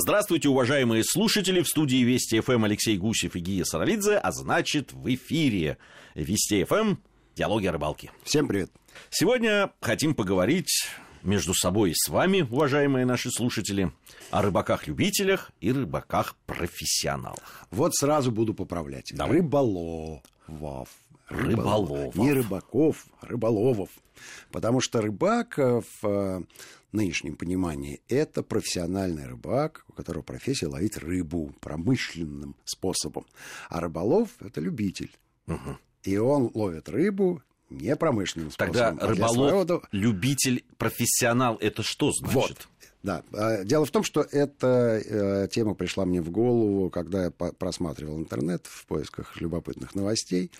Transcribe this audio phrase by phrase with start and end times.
[0.00, 1.60] Здравствуйте, уважаемые слушатели.
[1.60, 5.76] В студии Вести ФМ Алексей Гусев и Гия Саралидзе, а значит, в эфире
[6.14, 6.98] Вести ФМ
[7.34, 8.12] «Диалоги о рыбалке».
[8.22, 8.70] Всем привет.
[9.10, 10.88] Сегодня хотим поговорить
[11.24, 13.90] между собой и с вами, уважаемые наши слушатели,
[14.30, 17.66] о рыбаках-любителях и рыбаках-профессионалах.
[17.72, 19.10] Вот сразу буду поправлять.
[19.12, 19.38] Давай.
[19.38, 20.22] Рыболовов.
[21.28, 22.14] Рыболовов.
[22.14, 23.90] Не рыбаков, рыболовов.
[24.52, 26.40] Потому что рыбак э, в э,
[26.92, 33.26] нынешнем понимании это профессиональный рыбак, у которого профессия ловить рыбу промышленным способом.
[33.68, 35.10] А рыболов это любитель.
[36.02, 38.98] И он ловит рыбу не промышленным Тогда способом.
[39.10, 42.34] а для рыболов, своего- любитель, профессионал, это что значит?
[42.34, 42.68] Вот.
[43.02, 43.22] Да.
[43.32, 48.18] А, Дело в том, что эта э, тема пришла мне в голову, когда я просматривал
[48.18, 50.50] интернет в поисках любопытных новостей.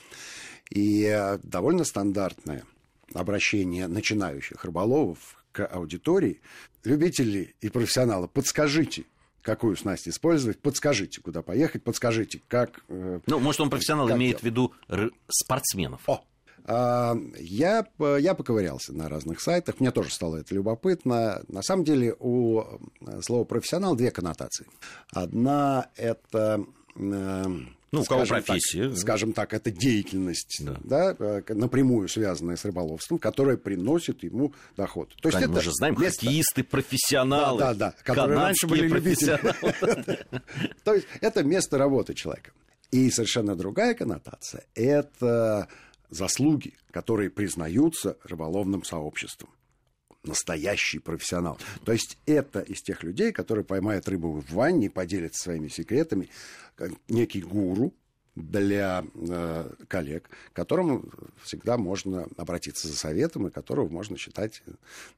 [0.71, 2.65] И э, довольно стандартное
[3.15, 6.41] обращение начинающих рыболовов к аудитории.
[6.85, 9.07] Любители и профессионалы, подскажите,
[9.43, 12.85] какую снасть использовать, подскажите, куда поехать, подскажите, как...
[12.89, 14.43] э, Ну, может, он профессионал имеет делать?
[14.43, 14.73] в виду
[15.29, 16.01] спортсменов.
[16.07, 16.23] о,
[16.65, 17.85] а, я,
[18.21, 21.43] я поковырялся на разных сайтах, мне тоже стало это любопытно.
[21.49, 24.67] На самом деле у э, слова профессионал две коннотации.
[25.11, 26.65] Одна это
[26.95, 27.45] э,
[27.91, 28.95] Ну, у кого скажем так- профессия.
[28.95, 30.77] скажем так, это деятельность, Да.
[30.85, 31.17] да.
[31.19, 35.09] э, напрямую связанная с рыболовством, которая приносит ему доход.
[35.23, 38.67] То есть Конечно, это мы же знаем, место- хоккеисты, профессионалы, Да, да, да, которые раньше
[38.67, 39.39] были любители.
[40.85, 42.53] То есть это место работы человека.
[42.91, 45.69] И совершенно другая коннотация– это
[46.11, 49.51] заслуги, которые признаются рыболовным сообществом.
[50.29, 51.59] Настоящий профессионал.
[51.85, 56.29] То есть это из тех людей, которые поймают рыбу в ванне, поделятся своими секретами,
[56.77, 57.95] как некий гуру
[58.37, 61.05] для э, коллег, к которому
[61.43, 64.63] всегда можно обратиться за советом и которого можно считать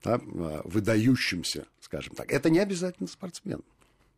[0.02, 2.32] да, э, выдающимся, скажем так.
[2.32, 3.62] Это не обязательно спортсмен.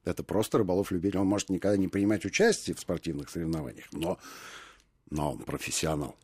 [0.05, 1.19] Это просто рыболов-любитель.
[1.19, 4.19] Он может никогда не принимать участие в спортивных соревнованиях, но,
[5.11, 6.17] но он профессионал.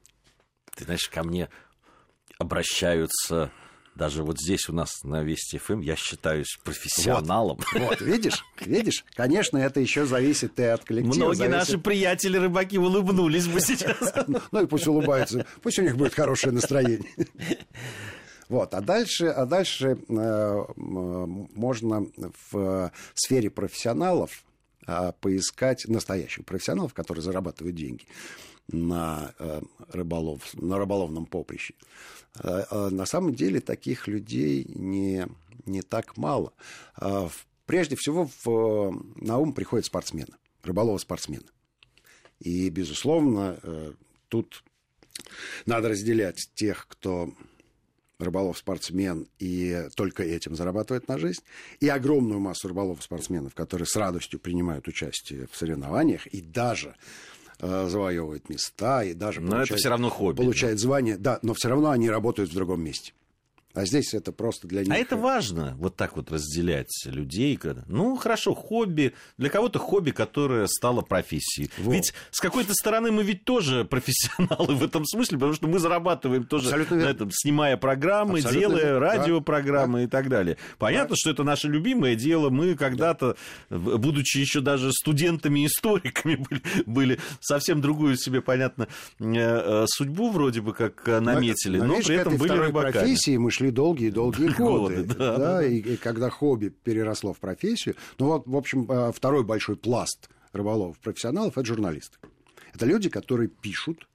[0.74, 1.48] Ты знаешь, ко мне
[2.38, 3.50] обращаются
[3.98, 7.58] даже вот здесь у нас на Вести ФМ, я считаюсь профессионалом.
[7.74, 9.04] Вот, видишь, видишь?
[9.14, 11.14] Конечно, это еще зависит и от коллектива.
[11.16, 13.96] Многие зависит- наши приятели рыбаки улыбнулись бы сейчас.
[14.52, 17.10] Ну и пусть улыбаются, пусть у них будет хорошее настроение.
[18.48, 22.06] Вот, а дальше, а дальше э, можно
[22.50, 24.44] в сфере профессионалов
[24.86, 28.04] э, поискать настоящих профессионалов, которые зарабатывают деньги
[28.68, 31.74] на, э, рыболов, на рыболовном поприще.
[32.38, 35.26] Э, э, На самом деле таких людей не,
[35.66, 36.52] не так мало.
[37.66, 41.44] Прежде всего в, на ум приходят спортсмены, рыболовы-спортсмены.
[42.40, 43.58] И, безусловно,
[44.28, 44.64] тут
[45.66, 47.30] надо разделять тех, кто
[48.18, 51.42] рыболов-спортсмен и только этим зарабатывает на жизнь,
[51.80, 56.96] и огромную массу рыболов-спортсменов, которые с радостью принимают участие в соревнованиях и даже
[57.60, 61.90] завоевывают места, и даже Но это всё равно хобби, получают звание, да, но все равно
[61.90, 63.12] они работают в другом месте.
[63.74, 64.90] А здесь это просто для них...
[64.92, 67.56] А это важно, вот так вот разделять людей.
[67.56, 69.12] когда- Ну, хорошо, хобби.
[69.36, 71.70] Для кого-то хобби, которое стало профессией.
[71.78, 71.92] Вот.
[71.92, 76.44] Ведь с какой-то стороны мы ведь тоже профессионалы в этом смысле, потому что мы зарабатываем
[76.44, 79.16] тоже Абсолютно на этом, снимая программы, Абсолютно делая верно, да.
[79.18, 80.56] радиопрограммы и так далее.
[80.78, 82.50] Понятно, что это наше любимое дело.
[82.50, 83.36] Мы когда-то,
[83.70, 88.88] в- будучи еще даже студентами-историками, были, были совсем другую себе, понятно,
[89.20, 92.92] э, э, судьбу вроде бы как наметили, но видишь, при к этом были рыбаками.
[92.92, 94.96] профессии мы шли долгие-долгие годы.
[95.02, 95.36] Годы, да.
[95.38, 99.76] да, и, и когда хобби переросло в профессию, ну вот, в общем, э, второй большой
[99.76, 102.16] пласт рыболовов-профессионалов– это журналисты.
[102.72, 104.08] Это люди, которые пишут,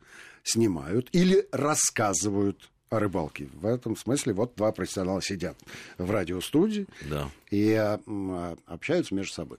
[0.44, 3.50] снимают или рассказывают о рыбалке.
[3.54, 5.58] В этом смысле вот два профессионала сидят
[5.98, 7.30] в радиостудии Да.
[7.52, 7.72] и
[8.06, 9.58] м, э, общаются между собой.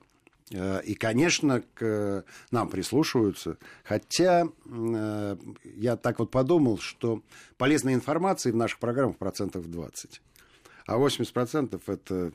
[0.51, 3.57] Э, И, конечно, к нам прислушиваются.
[3.85, 7.23] Хотя э, я так вот подумал, что
[7.57, 10.21] полезной информации в наших программах процентов 20.
[10.87, 12.33] А 80% это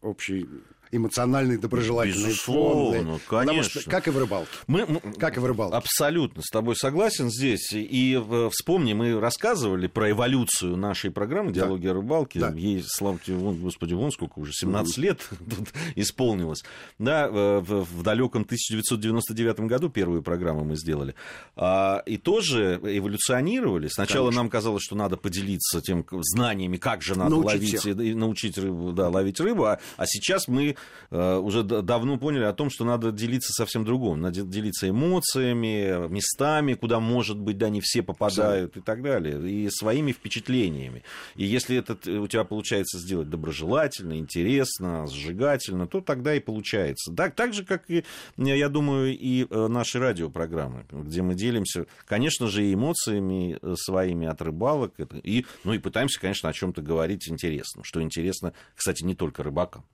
[0.00, 0.48] общий
[0.92, 3.20] эмоциональный, доброжелательный Безусловно, фон.
[3.28, 3.80] Потому конечно.
[3.80, 4.50] что, как и в рыбалке.
[4.66, 5.74] Мы, мы- Как и в рыбалке.
[5.76, 7.70] Абсолютно с тобой согласен здесь.
[7.72, 8.22] И
[8.52, 12.38] вспомни, мы рассказывали про эволюцию нашей программы «Диалоги о рыбалке».
[12.40, 12.52] Да.
[12.52, 16.62] Ей, слава тебе, вон, господи, вон сколько уже, 17 лет тут исполнилось.
[16.98, 21.14] Да, э, в, в далеком 1999 году первую программу мы сделали.
[21.56, 23.88] А, и тоже эволюционировали.
[23.88, 24.42] Сначала Конечно.
[24.42, 27.98] нам казалось, что надо поделиться тем знаниями, как же надо Научить ловить всех.
[27.98, 29.64] и, научить рыбу, да, ловить рыбу.
[29.64, 30.76] А, а сейчас мы
[31.10, 34.20] уже давно поняли о том, что надо делиться совсем другим.
[34.22, 39.68] Надо делиться эмоциями, местами, куда, может быть, да, не все попадают и так далее, и
[39.68, 41.02] своими впечатлениями.
[41.36, 47.12] И если это у тебя получается сделать доброжелательно, интересно, сжигательно, то тогда и получается.
[47.14, 48.04] Так, так же, как и,
[48.38, 54.94] я думаю, и наши радиопрограммы, где мы делимся, конечно же, и эмоциями своими от рыбалок,
[55.22, 59.84] и, ну и пытаемся, конечно, о чем-то говорить интересно, что интересно, кстати, не только рыбакам.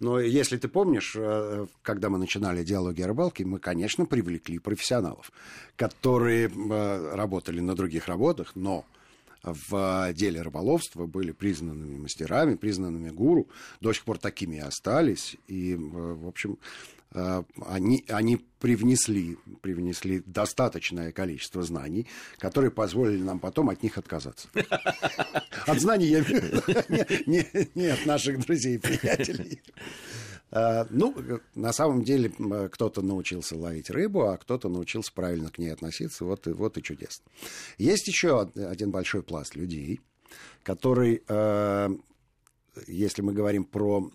[0.00, 5.32] Но если ты помнишь, э, когда мы начинали диалоги о рыбалке, мы, конечно, привлекли профессионалов,
[5.76, 8.84] которые э, работали на других работах, но
[9.42, 13.48] в деле рыболовства были признанными мастерами, признанными гуру,
[13.80, 15.36] до сих пор такими и остались.
[15.48, 16.58] И, э, в общем,
[17.10, 22.06] они, они привнесли, привнесли достаточное количество знаний,
[22.36, 24.48] которые позволили нам потом от них отказаться.
[25.68, 26.20] От знаний я
[27.74, 29.60] не от наших друзей и приятелей.
[30.50, 31.14] Э, ну,
[31.54, 32.30] на самом деле,
[32.70, 36.24] кто-то научился ловить рыбу, а кто-то научился правильно к ней относиться.
[36.24, 37.24] Вот и, вот и чудесно.
[37.76, 40.00] Есть еще один большой пласт людей,
[40.62, 41.88] который, э,
[42.86, 44.10] если мы говорим про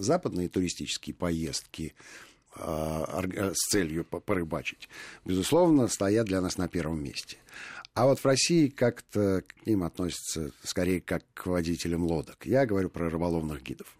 [0.00, 1.94] западные туристические поездки,
[2.60, 3.22] а,
[3.54, 4.88] с целью порыбачить,
[5.24, 7.36] безусловно, стоят для нас на первом месте.
[7.98, 12.46] А вот в России как-то к ним относятся скорее как к водителям лодок.
[12.46, 13.92] Я говорю про рыболовных гидов.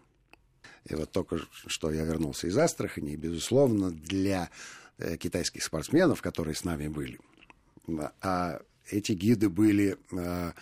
[0.85, 4.51] И вот только что я вернулся из Астрахани, и, безусловно, для
[4.99, 7.19] э, китайских спортсменов, которые с нами были,
[8.21, 10.53] а эти гиды были э,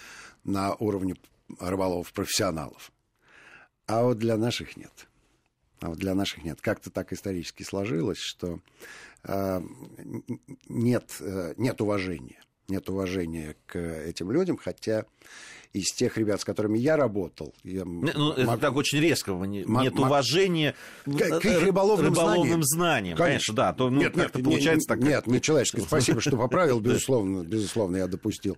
[0.44, 1.16] на уровне
[1.60, 2.92] рыболовов-профессионалов.
[3.86, 5.07] А вот для наших нет
[5.80, 6.60] а вот для наших нет.
[6.60, 8.62] Как-то так исторически сложилось, что
[9.25, 9.62] э,
[10.69, 11.22] нет,
[11.57, 12.42] нет уважения.
[12.69, 15.06] Нет уважения к этим людям, хотя
[15.72, 17.54] из тех ребят, с которыми я работал...
[17.64, 19.31] Я ну, это так очень резко.
[19.31, 20.75] Нет м- уважения
[21.06, 22.64] к, к их рыболовным, рыболовным знаниям.
[22.64, 23.18] знаниям.
[23.18, 23.74] Конечно, да.
[23.74, 25.10] То, ну, нет, нет, это получается не, так.
[25.10, 25.84] Нет, не человеческое.
[25.84, 26.80] Спасибо, что поправил.
[26.88, 28.58] Безусловно, безусловно, я допустил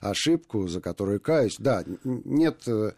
[0.00, 1.56] ошибку, за которую каюсь.
[1.58, 2.92] Да, нет э, Э,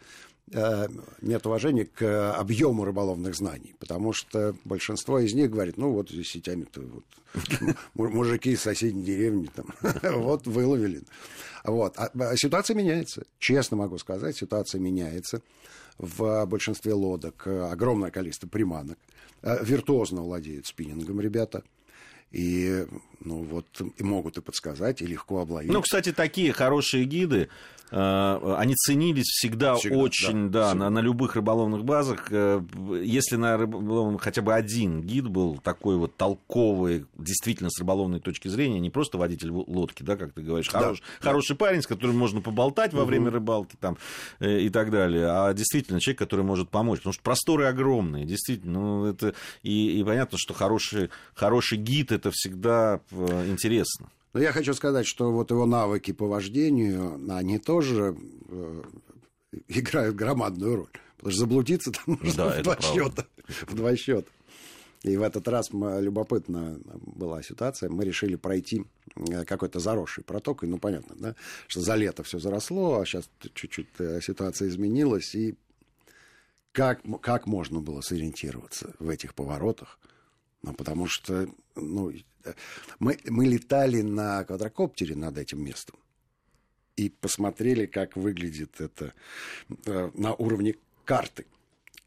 [1.21, 6.29] нет уважения к объему рыболовных знаний, потому что большинство из них говорит, ну вот здесь
[6.29, 7.75] сетями-то вот,
[8.13, 9.65] мужики из соседней деревни там,
[10.21, 11.01] вот выловили.
[11.63, 11.97] Вот.
[11.97, 15.41] А, а ситуация меняется, честно могу сказать, ситуация меняется.
[15.97, 18.97] В большинстве лодок огромное количество приманок.
[19.43, 21.63] Э, виртуозно владеют спиннингом ребята–
[22.33, 22.87] и,
[23.23, 23.65] ну, вот,
[23.95, 25.71] и могут и подсказать, и легко обловить.
[25.71, 27.47] Ну, кстати, такие хорошие гиды,
[27.91, 32.29] э, они ценились всегда, всегда очень, да, да на, на любых рыболовных базах.
[32.31, 32.59] Э,
[33.03, 38.47] если на рыболовном хотя бы один гид был такой вот толковый, действительно с рыболовной точки
[38.47, 42.17] зрения, не просто водитель лодки, да, как ты говоришь, хорош, да, хороший парень, с которым
[42.17, 43.09] можно поболтать во угу.
[43.09, 43.99] время рыбалки там,
[44.39, 46.97] э, и так далее, а действительно человек, который может помочь.
[46.99, 48.73] Потому что просторы огромные, действительно.
[48.73, 54.09] Ну, это, и, и понятно, что хороший, хороший гид это всегда э, интересно.
[54.33, 58.17] Но я хочу сказать, что вот его навыки по вождению, они тоже
[58.49, 58.83] э,
[59.67, 60.89] играют громадную роль.
[61.17, 63.25] Потому что заблудиться там можно да, в, два счета,
[63.67, 64.29] в два счета.
[65.03, 67.89] И в этот раз любопытно была ситуация.
[67.89, 68.85] Мы решили пройти
[69.15, 70.63] э, какой-то заросший проток.
[70.63, 71.35] И, ну, понятно, да,
[71.67, 73.89] что за лето все заросло, а сейчас чуть-чуть
[74.21, 75.35] ситуация изменилась.
[75.35, 75.55] И
[76.73, 79.99] как, как можно было сориентироваться в этих поворотах?
[80.63, 82.11] Ну, потому что ну,
[82.99, 85.97] мы, мы летали на квадрокоптере над этим местом
[86.95, 89.13] и посмотрели, как выглядит это
[89.85, 90.75] э, на уровне
[91.05, 91.45] карты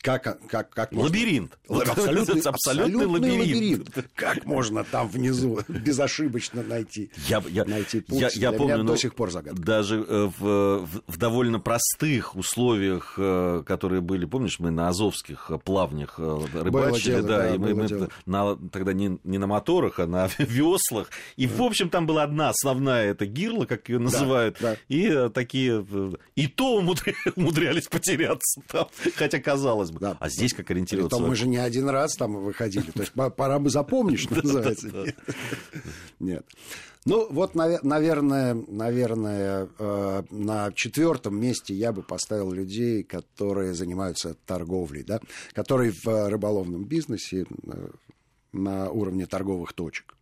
[0.06, 1.58] как, как, как лабиринт.
[1.68, 1.92] Можно...
[1.92, 3.40] Абсолютный, абсолютный лабиринт.
[3.40, 4.08] лабиринт.
[4.14, 8.20] Как можно там внизу безошибочно найти, я, я, найти путь?
[8.20, 9.60] Я, я помню, до сих пор загадка.
[9.60, 15.50] Даже э, в, в, в довольно простых условиях, э, которые были, помнишь, мы на азовских
[15.64, 19.98] плавнях э, рыбачили, дело, да, да, и мы, мы на, тогда не, не на моторах,
[19.98, 21.10] а на веслах.
[21.36, 24.76] И, в общем, там была одна основная, это гирла, как ее называют, да, да.
[24.88, 25.84] и такие...
[26.36, 30.00] И то умудрялись потеряться там, хотя казалось бы бы.
[30.00, 30.16] Да.
[30.20, 31.18] А здесь как ориентироваться?
[31.18, 32.90] мы же не один раз там выходили.
[32.90, 35.14] То есть пора бы запомнить, что называется.
[36.20, 36.46] Нет.
[37.06, 45.04] Ну, вот, наверное, наверное, э, на четвертом месте я бы поставил людей, которые занимаются торговлей,
[45.04, 45.20] да,
[45.52, 47.88] которые в рыболовном бизнесе э,
[48.52, 50.16] на уровне торговых точек.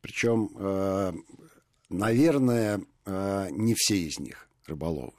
[0.00, 1.12] Причем, э,
[1.88, 5.12] наверное, не все из них рыболовы.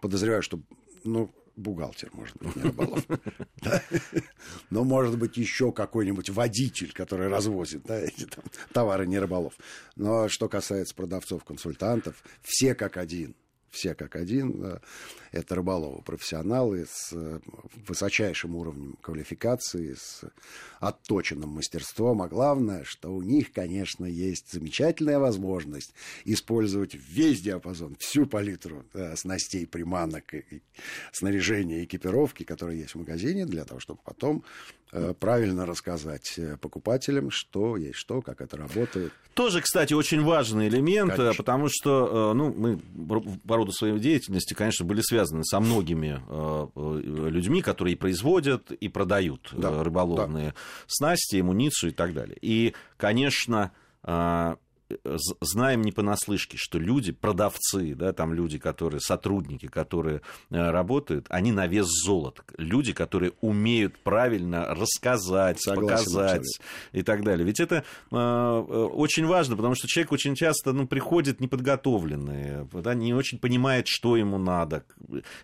[0.00, 0.58] Подозреваю, что
[1.04, 3.04] ну, бухгалтер, может быть, не рыболов.
[4.70, 8.28] Но может быть еще какой-нибудь водитель, который развозит эти
[8.72, 9.54] товары не рыболов.
[9.96, 13.34] Но что касается продавцов, консультантов, все как один
[13.70, 14.80] все как один.
[15.32, 17.40] Это рыболовы, профессионалы с э,
[17.86, 20.24] высочайшим уровнем квалификации, с
[20.80, 22.22] отточенным мастерством.
[22.22, 25.92] А главное, что у них, конечно, есть замечательная возможность
[26.24, 30.62] использовать весь диапазон, всю палитру э, снастей, приманок, и
[31.12, 34.44] снаряжения, экипировки, которые есть в магазине, для того, чтобы потом
[35.18, 39.12] правильно рассказать э, покупателям, что есть что, как это работает.
[39.34, 41.42] Тоже, кстати, очень важный элемент, э, конечно.
[41.42, 42.78] потому что ну, мы
[43.46, 46.20] по роду своей деятельности, конечно, были связаны со многими
[47.30, 50.54] людьми, которые и производят, и продают да, рыболовные да.
[50.86, 52.38] снасти, амуницию и так далее.
[52.40, 53.72] И, конечно,
[55.40, 61.52] знаем не понаслышке, что люди, продавцы, да, там люди, которые, сотрудники, которые э, работают, они
[61.52, 62.42] на вес золота.
[62.56, 66.64] Люди, которые умеют правильно рассказать, Согласен, показать абсолютно.
[66.92, 67.44] и так далее.
[67.44, 72.94] Ведь это э, э, очень важно, потому что человек очень часто ну, приходит неподготовленный, да,
[72.94, 74.84] не очень понимает, что ему надо.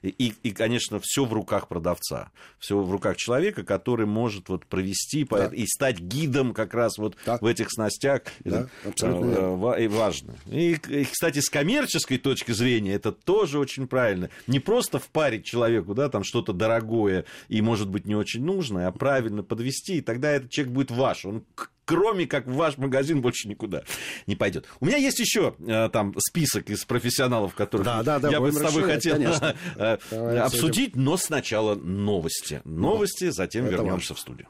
[0.02, 2.30] И, и конечно, все в руках продавца.
[2.58, 5.46] Все в руках человека, который может вот, провести да.
[5.46, 7.38] и стать гидом как раз вот да.
[7.40, 8.22] в этих снастях.
[8.44, 10.34] Да, абсолютно Э, и важно.
[10.46, 14.30] И, кстати, с коммерческой точки зрения это тоже очень правильно.
[14.46, 18.92] Не просто впарить человеку, да, там что-то дорогое и, может быть, не очень нужное, а
[18.92, 21.24] правильно подвести, и тогда этот человек будет ваш.
[21.24, 21.44] Он
[21.84, 23.82] кроме как в ваш магазин больше никуда
[24.26, 24.66] не пойдет.
[24.80, 28.52] У меня есть еще э, там список из профессионалов, которых да, да, да, я бы
[28.52, 29.56] с тобой хотел конечно.
[29.76, 32.60] Э, обсудить, но сначала новости.
[32.64, 34.48] Новости, затем Это вернемся в студию.